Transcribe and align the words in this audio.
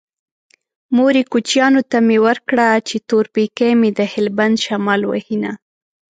مورې 0.97 1.21
کوچيانو 1.31 1.81
ته 1.91 1.97
مې 2.07 2.17
ورکړه 2.27 2.67
چې 2.87 2.95
تور 3.09 3.25
پېکی 3.33 3.71
مې 3.79 3.89
د 3.97 3.99
هلبند 4.13 4.55
شمال 4.65 5.01
وهينه 5.05 5.51